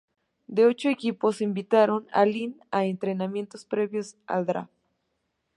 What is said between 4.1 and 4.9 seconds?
al Draft.